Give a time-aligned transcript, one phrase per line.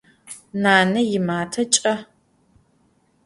[0.61, 1.93] Nane yimate ç'e.